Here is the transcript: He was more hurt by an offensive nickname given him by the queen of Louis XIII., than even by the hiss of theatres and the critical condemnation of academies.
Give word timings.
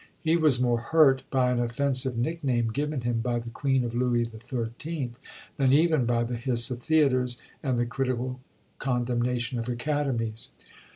He 0.23 0.35
was 0.35 0.59
more 0.59 0.79
hurt 0.79 1.21
by 1.29 1.51
an 1.51 1.59
offensive 1.59 2.17
nickname 2.17 2.69
given 2.71 3.01
him 3.01 3.19
by 3.19 3.37
the 3.37 3.51
queen 3.51 3.83
of 3.83 3.93
Louis 3.93 4.23
XIII., 4.23 5.11
than 5.57 5.71
even 5.71 6.07
by 6.07 6.23
the 6.23 6.37
hiss 6.37 6.71
of 6.71 6.79
theatres 6.81 7.39
and 7.61 7.77
the 7.77 7.85
critical 7.85 8.39
condemnation 8.79 9.59
of 9.59 9.69
academies. 9.69 10.49